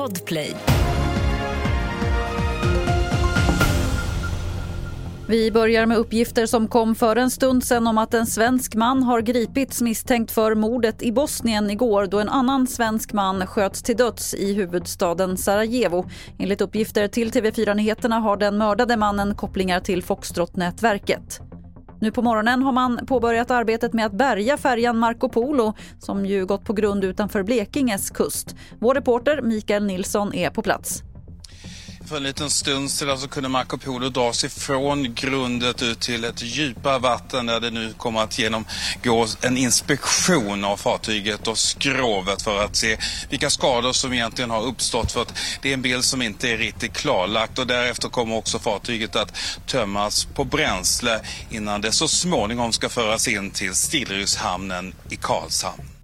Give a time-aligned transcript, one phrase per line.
[0.00, 0.56] Podplay.
[5.28, 9.02] Vi börjar med uppgifter som kom för en stund sedan om att en svensk man
[9.02, 13.96] har gripits misstänkt för mordet i Bosnien igår då en annan svensk man sköts till
[13.96, 16.06] döds i huvudstaden Sarajevo.
[16.38, 21.49] Enligt uppgifter till TV4 Nyheterna har den mördade mannen kopplingar till Foxtrot-nätverket.
[22.00, 26.46] Nu på morgonen har man påbörjat arbetet med att bärga färjan Marco Polo som ju
[26.46, 28.56] gått på grund utanför Blekinges kust.
[28.78, 31.02] Vår reporter Mikael Nilsson är på plats.
[32.10, 36.42] För en liten stund sedan så kunde Marco Polo dras ifrån grundet ut till ett
[36.42, 42.64] djupare vatten där det nu kommer att genomgå en inspektion av fartyget och skrovet för
[42.64, 46.22] att se vilka skador som egentligen har uppstått för att det är en bild som
[46.22, 49.36] inte är riktigt klarlagt och därefter kommer också fartyget att
[49.66, 55.99] tömmas på bränsle innan det så småningom ska föras in till Stillrydshamnen i Karlshamn.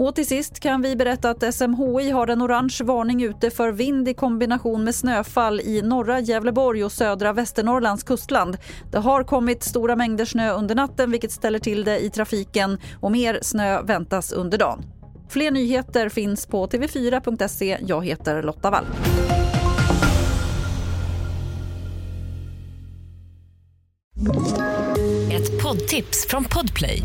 [0.00, 4.08] Och till sist kan vi berätta att SMHI har en orange varning ute för vind
[4.08, 8.56] i kombination med snöfall i norra Gävleborg och södra Västernorrlands kustland.
[8.90, 13.12] Det har kommit stora mängder snö under natten vilket ställer till det i trafiken och
[13.12, 14.82] mer snö väntas under dagen.
[15.28, 17.78] Fler nyheter finns på tv4.se.
[17.86, 18.86] Jag heter Lotta Wall.
[25.32, 27.04] Ett poddtips från Podplay.